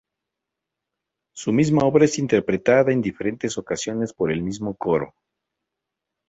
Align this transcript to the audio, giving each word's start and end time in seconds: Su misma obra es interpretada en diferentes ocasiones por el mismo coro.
Su 1.35 1.53
misma 1.53 1.83
obra 1.85 2.05
es 2.05 2.17
interpretada 2.17 2.91
en 2.91 3.03
diferentes 3.03 3.59
ocasiones 3.59 4.13
por 4.13 4.31
el 4.31 4.41
mismo 4.41 4.73
coro. 4.73 5.13